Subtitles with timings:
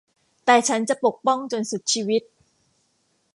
[0.45, 2.21] แต่ฉันจะปกป้องจนสุดชีวิต